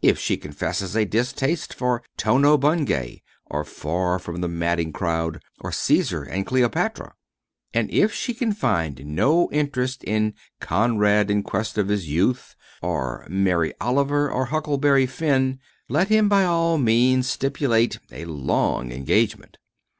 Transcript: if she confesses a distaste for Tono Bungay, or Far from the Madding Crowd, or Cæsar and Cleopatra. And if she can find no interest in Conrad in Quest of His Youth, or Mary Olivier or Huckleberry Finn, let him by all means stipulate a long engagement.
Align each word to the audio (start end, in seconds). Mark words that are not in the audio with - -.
if 0.00 0.16
she 0.16 0.36
confesses 0.36 0.94
a 0.94 1.04
distaste 1.04 1.74
for 1.74 2.04
Tono 2.16 2.56
Bungay, 2.56 3.20
or 3.46 3.64
Far 3.64 4.20
from 4.20 4.40
the 4.40 4.46
Madding 4.46 4.92
Crowd, 4.92 5.42
or 5.58 5.72
Cæsar 5.72 6.24
and 6.30 6.46
Cleopatra. 6.46 7.14
And 7.74 7.90
if 7.90 8.12
she 8.14 8.32
can 8.32 8.52
find 8.52 9.04
no 9.04 9.50
interest 9.50 10.04
in 10.04 10.34
Conrad 10.60 11.32
in 11.32 11.42
Quest 11.42 11.78
of 11.78 11.88
His 11.88 12.08
Youth, 12.08 12.54
or 12.80 13.26
Mary 13.28 13.74
Olivier 13.82 14.30
or 14.32 14.44
Huckleberry 14.44 15.06
Finn, 15.06 15.58
let 15.88 16.06
him 16.06 16.28
by 16.28 16.44
all 16.44 16.78
means 16.78 17.26
stipulate 17.28 17.98
a 18.12 18.24
long 18.26 18.92
engagement. 18.92 19.58